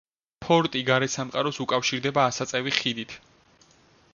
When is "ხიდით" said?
2.79-3.15